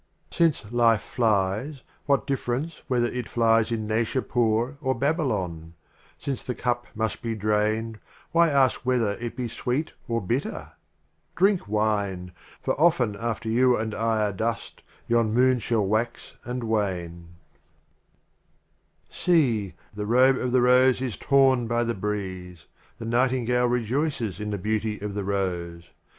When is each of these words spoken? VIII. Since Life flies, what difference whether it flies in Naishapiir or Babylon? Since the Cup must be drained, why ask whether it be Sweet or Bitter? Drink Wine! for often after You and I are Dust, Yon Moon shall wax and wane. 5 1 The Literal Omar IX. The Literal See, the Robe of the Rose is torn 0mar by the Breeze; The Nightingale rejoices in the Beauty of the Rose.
VIII. 0.01 0.35
Since 0.35 0.71
Life 0.71 1.03
flies, 1.03 1.83
what 2.07 2.25
difference 2.25 2.81
whether 2.87 3.05
it 3.05 3.29
flies 3.29 3.71
in 3.71 3.85
Naishapiir 3.87 4.77
or 4.81 4.95
Babylon? 4.95 5.75
Since 6.17 6.41
the 6.41 6.55
Cup 6.55 6.87
must 6.95 7.21
be 7.21 7.35
drained, 7.35 7.99
why 8.31 8.49
ask 8.49 8.81
whether 8.83 9.11
it 9.21 9.35
be 9.35 9.47
Sweet 9.47 9.93
or 10.07 10.19
Bitter? 10.19 10.71
Drink 11.35 11.67
Wine! 11.67 12.31
for 12.63 12.73
often 12.81 13.15
after 13.15 13.47
You 13.47 13.77
and 13.77 13.93
I 13.93 14.23
are 14.23 14.33
Dust, 14.33 14.81
Yon 15.07 15.35
Moon 15.35 15.59
shall 15.59 15.85
wax 15.85 16.33
and 16.45 16.63
wane. 16.63 17.35
5 19.11 19.27
1 19.27 19.27
The 19.27 19.27
Literal 19.27 19.27
Omar 19.27 19.27
IX. 19.27 19.27
The 19.27 19.33
Literal 19.37 19.37
See, 19.37 19.73
the 20.01 20.05
Robe 20.07 20.37
of 20.39 20.51
the 20.51 20.61
Rose 20.63 21.01
is 21.03 21.17
torn 21.17 21.65
0mar 21.67 21.69
by 21.69 21.83
the 21.83 21.93
Breeze; 21.93 22.65
The 22.97 23.05
Nightingale 23.05 23.67
rejoices 23.67 24.39
in 24.39 24.49
the 24.49 24.57
Beauty 24.57 24.99
of 24.99 25.13
the 25.13 25.23
Rose. 25.23 25.91